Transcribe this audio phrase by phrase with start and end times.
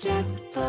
[0.00, 0.60] キャスト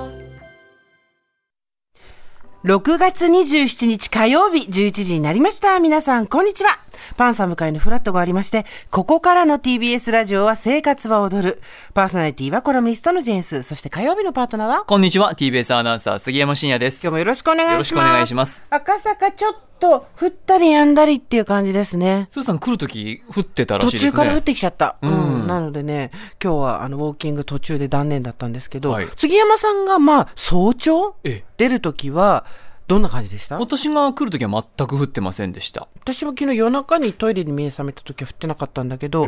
[2.65, 5.79] 6月27日火曜日11時になりました。
[5.79, 6.71] 皆さん、こんにちは。
[7.17, 11.61] パンサム会のフラットがありまして、ここからの TBS ラジオは生活は踊る。
[11.93, 13.63] パーソナリティはコラムニストのジェーンス。
[13.63, 14.85] そして火曜日のパートナーは？
[14.85, 17.73] こんにちは TBS アナウンサー杉山真也です今日もよろしくお願いします。
[17.73, 18.63] よろしくお願いします。
[18.69, 22.27] 赤坂ちょっと降ったりやんだりっていう感じですね。
[22.29, 24.97] スーさん来るとき降ってたら途しいですね中から降ってきちゃった。
[25.01, 25.47] ううんん。
[25.47, 26.11] なのでね、
[26.41, 31.15] 今日はあの、ウォーキング途中で断念だったんですけど、はい杉山さんがまあ、早朝？
[31.23, 32.45] ええ出るときは、
[32.87, 33.57] どんな感じでした？
[33.57, 35.87] 私が来るときは全く降ってませんでした。
[36.01, 39.27] 私も昨日夜中にトイレに目覚めた時は降ってなかったんだけど、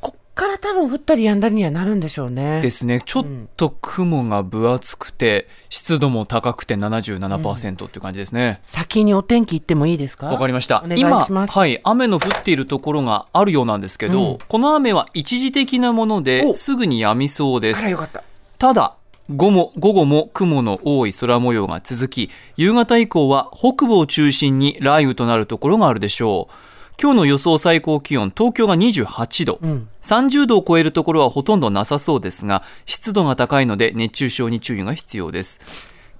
[0.00, 2.60] こっから多分降ったりやんだりにはなるんでしょうね。
[2.60, 3.02] ですね。
[3.04, 3.24] ちょっ
[3.56, 8.60] と雲が分厚くて湿度も高くて77%っていう感じですね。
[8.66, 10.26] 先にお天気行ってもいいですか？
[10.26, 10.82] わ、かりました。
[10.84, 11.58] お願い今します。
[11.58, 14.38] はい雨の降っているところがあるようなんですけど、うん。
[14.46, 16.54] この雨は一時的なものでお。
[16.54, 17.80] すぐに止みそうです。
[17.80, 18.22] あらよかった。
[18.58, 18.94] ただ
[19.30, 26.54] 午後午後も雲の多い空模様が続き夕方以降は北部を中心に雷雨となるところがあるでしょう。
[27.00, 29.88] 今日の予想最高気温東京が28度、ん。
[30.00, 35.60] 30度を超えるところはほとんどなさそうですが湿度が高いので熱中症に注意が必要です。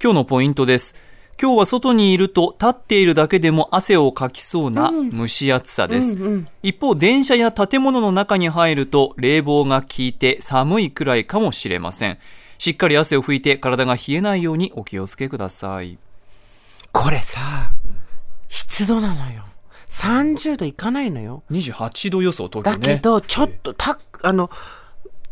[0.03, 0.95] 今日のポイントです
[1.41, 6.17] 今日は外にいると立っているだけでも汗をかきそうな蒸し暑さです、
[6.65, 12.19] 一方電車や建物の中に入ると冷房が効いて寒いくらいかもしれません。
[12.59, 15.97] しっかり汗を拭いて体が冷えないようにお気をつけください。
[16.91, 17.71] これさ、
[18.49, 19.45] 湿度なのよ。
[19.91, 21.45] 30度いかないのよ。
[21.51, 22.95] 28度予想東だ京ね。
[22.97, 24.51] けど、ちょっとた、あの、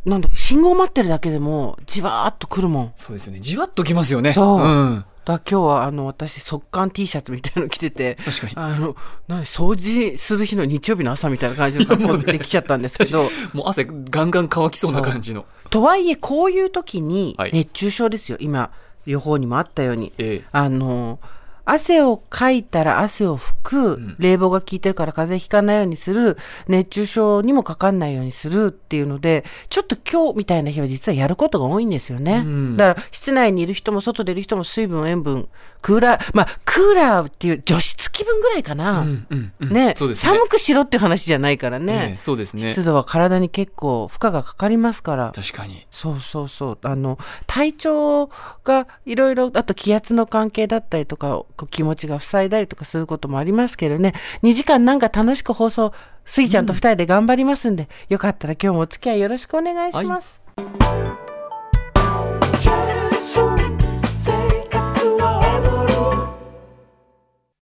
[0.05, 2.93] なんだっけ、信号待ってるだけでも、じわーっとくるもん。
[2.95, 3.41] そうですよね。
[3.41, 4.33] じわっときますよね。
[4.33, 4.61] そう。
[4.61, 8.53] うん、だ今日はあの私速乾 T シャツみたいなの着てて確かに。
[8.55, 8.95] あの
[9.27, 15.45] 何掃除する日の日曜日の朝みたいな感じの格好で来ちゃったんですけど もう汗ガンガン乾きそうな感じの。
[15.69, 17.51] とはいえこういう時にはい。
[17.53, 18.71] 熱中症ですよ、今
[19.05, 20.49] 予報にもあったように、ええ。
[20.53, 21.19] あの
[21.67, 26.39] 汗をかいたら汗を拭く、冷房が効いてるから風邪ひかないようにする
[26.69, 32.45] 熱中症にもかかんないようにするっていうのでちょっと今日みたいな日は実はやることが多いんですよね、
[32.77, 35.49] だから室内にいる人も外でいる人も水分塩分
[35.83, 40.15] クーラーまあクーラーっていう除湿気分ぐらいかな、うんうんうですね。
[40.15, 42.63] 寒くしろっていう話じゃないからね、ええそうですね。
[42.71, 45.33] 湿度は体に結構負荷がかかりますから。
[45.35, 45.87] 確かに。
[45.91, 46.79] そうそうそう。
[46.83, 48.31] あの体調
[48.65, 54.15] がいろいろあと気圧の関係だったりとかこう気持ちが塞いだりとかすることもありますけどね。
[54.43, 55.93] 2時間なんか楽しく放送
[56.25, 60.41] スギちゃんと2人で頑張りますんで、よかったら今日もお付き合いよろしくお願いします。